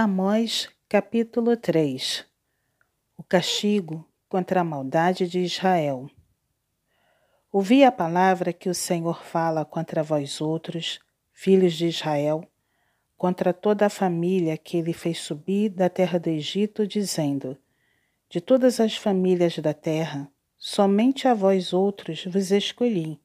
Amós, 0.00 0.68
capítulo 0.88 1.56
3 1.56 2.24
O 3.16 3.24
castigo 3.24 4.08
contra 4.28 4.60
a 4.60 4.64
maldade 4.64 5.26
de 5.26 5.40
Israel. 5.40 6.08
Ouvi 7.50 7.82
a 7.82 7.90
palavra 7.90 8.52
que 8.52 8.68
o 8.68 8.74
Senhor 8.76 9.24
fala 9.24 9.64
contra 9.64 10.04
vós 10.04 10.40
outros, 10.40 11.00
filhos 11.32 11.74
de 11.74 11.88
Israel, 11.88 12.48
contra 13.16 13.52
toda 13.52 13.86
a 13.86 13.90
família 13.90 14.56
que 14.56 14.76
ele 14.76 14.92
fez 14.92 15.18
subir 15.18 15.70
da 15.70 15.90
terra 15.90 16.20
do 16.20 16.30
Egito, 16.30 16.86
dizendo: 16.86 17.58
De 18.30 18.40
todas 18.40 18.78
as 18.78 18.94
famílias 18.94 19.58
da 19.58 19.74
terra, 19.74 20.30
somente 20.56 21.26
a 21.26 21.34
vós 21.34 21.72
outros 21.72 22.24
vos 22.24 22.52
escolhi. 22.52 23.20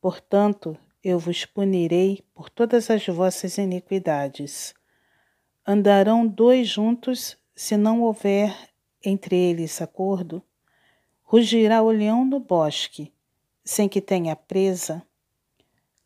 Portanto, 0.00 0.74
eu 1.04 1.18
vos 1.18 1.44
punirei 1.44 2.24
por 2.32 2.48
todas 2.48 2.88
as 2.88 3.06
vossas 3.08 3.58
iniquidades. 3.58 4.72
Andarão 5.64 6.26
dois 6.26 6.66
juntos 6.66 7.38
se 7.54 7.76
não 7.76 8.02
houver 8.02 8.52
entre 9.04 9.36
eles 9.36 9.80
acordo? 9.80 10.42
Rugirá 11.22 11.80
o 11.80 11.90
leão 11.90 12.24
no 12.24 12.40
bosque, 12.40 13.12
sem 13.64 13.88
que 13.88 14.00
tenha 14.00 14.34
presa? 14.34 15.06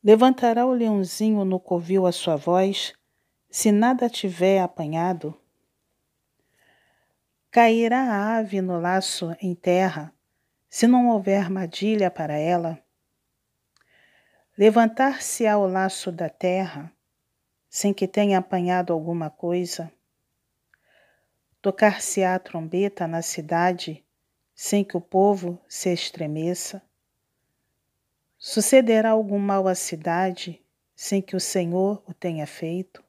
Levantará 0.04 0.66
o 0.66 0.74
leãozinho 0.74 1.42
no 1.42 1.58
covil 1.58 2.06
a 2.06 2.12
sua 2.12 2.36
voz, 2.36 2.92
se 3.50 3.72
nada 3.72 4.10
tiver 4.10 4.60
apanhado? 4.60 5.34
Cairá 7.50 8.12
a 8.12 8.36
ave 8.36 8.60
no 8.60 8.78
laço 8.78 9.34
em 9.40 9.54
terra, 9.54 10.12
se 10.68 10.86
não 10.86 11.08
houver 11.08 11.40
armadilha 11.40 12.10
para 12.10 12.36
ela? 12.36 12.78
Levantar-se-á 14.58 15.56
o 15.56 15.66
laço 15.66 16.12
da 16.12 16.28
terra, 16.28 16.92
sem 17.68 17.92
que 17.92 18.08
tenha 18.08 18.38
apanhado 18.38 18.92
alguma 18.92 19.30
coisa? 19.30 19.92
Tocar-se-á 21.60 22.34
a 22.34 22.38
trombeta 22.38 23.06
na 23.06 23.22
cidade, 23.22 24.04
sem 24.54 24.84
que 24.84 24.96
o 24.96 25.00
povo 25.00 25.58
se 25.68 25.92
estremeça? 25.92 26.82
Sucederá 28.38 29.10
algum 29.10 29.38
mal 29.38 29.66
à 29.66 29.74
cidade, 29.74 30.62
sem 30.94 31.20
que 31.20 31.34
o 31.34 31.40
Senhor 31.40 32.02
o 32.06 32.14
tenha 32.14 32.46
feito? 32.46 33.04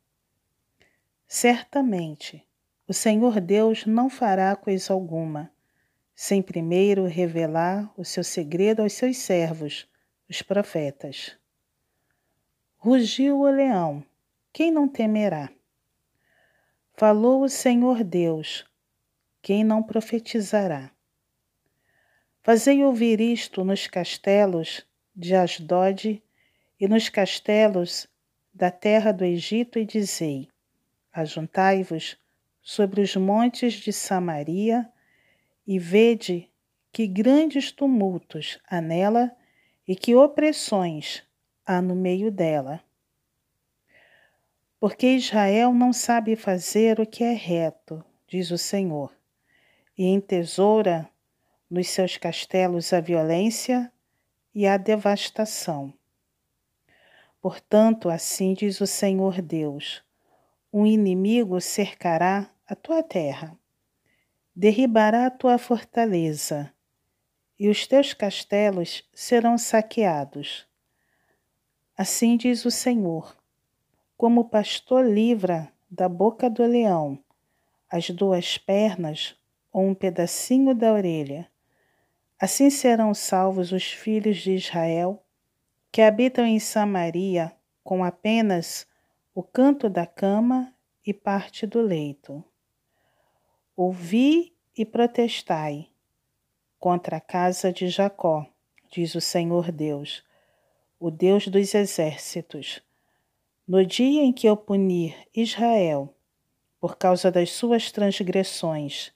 Certamente, 1.28 2.48
o 2.88 2.94
Senhor 2.94 3.42
Deus 3.42 3.86
não 3.86 4.10
fará 4.10 4.56
coisa 4.56 4.94
alguma, 4.94 5.52
sem 6.16 6.42
primeiro 6.42 7.06
revelar 7.06 7.92
o 7.98 8.06
seu 8.06 8.24
segredo 8.24 8.82
aos 8.82 8.94
seus 8.94 9.18
servos, 9.18 9.88
os 10.30 10.42
profetas. 10.42 11.38
Rugiu 12.78 13.42
o 13.42 13.50
leão, 13.50 14.04
quem 14.58 14.72
não 14.72 14.88
temerá? 14.88 15.52
Falou 16.96 17.44
o 17.44 17.48
Senhor 17.48 18.04
Deus, 18.04 18.66
quem 19.40 19.64
não 19.64 19.84
profetizará? 19.84 20.90
Fazei 22.42 22.84
ouvir 22.84 23.22
isto 23.22 23.64
nos 23.64 23.86
castelos 23.86 24.84
de 25.16 25.36
Asdod 25.36 26.24
e 26.80 26.88
nos 26.88 27.08
castelos 27.08 28.08
da 28.52 28.72
terra 28.72 29.12
do 29.12 29.24
Egito, 29.24 29.78
e 29.78 29.86
dizei: 29.86 30.50
Ajuntai-vos 31.14 32.18
sobre 32.60 33.02
os 33.02 33.16
montes 33.16 33.76
de 33.76 33.94
Samaria 33.94 34.92
e 35.68 35.78
vede 35.78 36.50
que 36.92 37.06
grandes 37.06 37.72
tumultos 37.72 38.58
há 38.68 38.82
nela 38.82 39.32
e 39.88 39.96
que 39.96 40.16
opressões 40.16 41.22
há 41.64 41.80
no 41.80 41.94
meio 41.94 42.32
dela 42.32 42.82
porque 44.80 45.08
Israel 45.08 45.74
não 45.74 45.92
sabe 45.92 46.36
fazer 46.36 47.00
o 47.00 47.06
que 47.06 47.24
é 47.24 47.34
reto, 47.34 48.04
diz 48.28 48.52
o 48.52 48.58
Senhor, 48.58 49.12
e 49.98 50.06
entesoura 50.06 51.10
nos 51.70 51.90
seus 51.90 52.18
castelos 52.18 52.94
a 52.94 53.00
violência 53.00 53.92
e 54.54 54.68
a 54.68 54.78
devastação. 54.78 55.94
Portanto, 57.42 58.10
assim 58.10 58.54
diz 58.54 58.80
o 58.80 58.88
Senhor 58.88 59.42
Deus: 59.42 60.04
um 60.72 60.86
inimigo 60.86 61.60
cercará 61.60 62.50
a 62.68 62.76
tua 62.76 63.02
terra, 63.02 63.58
derribará 64.56 65.26
a 65.26 65.32
tua 65.32 65.58
fortaleza, 65.58 66.72
e 67.60 67.68
os 67.68 67.88
teus 67.88 68.14
castelos 68.14 69.10
serão 69.12 69.58
saqueados. 69.58 70.68
Assim 71.98 72.38
diz 72.38 72.64
o 72.64 72.70
Senhor 72.70 73.37
como 74.18 74.42
o 74.42 74.50
pastor 74.50 75.06
livra 75.06 75.72
da 75.90 76.10
boca 76.10 76.50
do 76.50 76.66
leão 76.66 77.24
as 77.90 78.10
duas 78.10 78.58
pernas 78.58 79.36
ou 79.72 79.84
um 79.84 79.94
pedacinho 79.94 80.76
da 80.76 80.92
orelha. 80.92 81.50
Assim 82.40 82.70
serão 82.70 83.14
salvos 83.14 83.72
os 83.72 83.86
filhos 83.86 84.38
de 84.38 84.54
Israel 84.54 85.24
que 85.92 86.02
habitam 86.02 86.46
em 86.46 86.60
Samaria 86.60 87.56
com 87.84 88.04
apenas 88.04 88.86
o 89.34 89.42
canto 89.42 89.90
da 89.90 90.06
cama 90.06 90.74
e 91.06 91.14
parte 91.14 91.66
do 91.66 91.82
leito. 91.82 92.44
Ouvi 93.76 94.54
e 94.78 94.86
protestai 94.86 95.88
contra 96.80 97.18
a 97.18 97.22
casa 97.22 97.72
de 97.72 97.88
Jacó, 97.88 98.46
diz 98.92 99.16
o 99.16 99.22
Senhor 99.22 99.72
Deus, 99.72 100.24
o 101.00 101.10
Deus 101.10 101.48
dos 101.48 101.74
exércitos 101.74 102.82
no 103.68 103.86
dia 103.86 104.24
em 104.24 104.32
que 104.32 104.48
eu 104.48 104.56
punir 104.56 105.28
Israel 105.36 106.16
por 106.80 106.96
causa 106.96 107.30
das 107.30 107.52
suas 107.52 107.92
transgressões, 107.92 109.12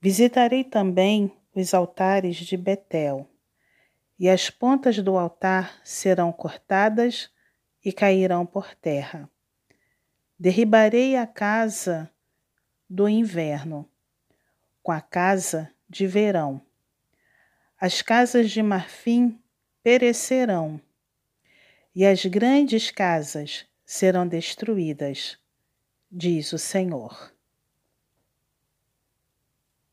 visitarei 0.00 0.62
também 0.62 1.32
os 1.52 1.74
altares 1.74 2.36
de 2.36 2.56
Betel, 2.56 3.28
e 4.16 4.28
as 4.28 4.48
pontas 4.48 4.98
do 4.98 5.18
altar 5.18 5.80
serão 5.82 6.30
cortadas 6.30 7.30
e 7.84 7.92
cairão 7.92 8.46
por 8.46 8.74
terra. 8.76 9.28
Derribarei 10.38 11.16
a 11.16 11.26
casa 11.26 12.08
do 12.88 13.08
inverno 13.08 13.88
com 14.82 14.92
a 14.92 15.00
casa 15.00 15.70
de 15.88 16.06
verão. 16.06 16.62
As 17.80 18.02
casas 18.02 18.50
de 18.50 18.62
marfim 18.62 19.40
perecerão 19.82 20.80
e 21.94 22.04
as 22.04 22.24
grandes 22.24 22.90
casas 22.90 23.66
serão 23.84 24.26
destruídas, 24.26 25.38
diz 26.10 26.52
o 26.52 26.58
Senhor. 26.58 27.33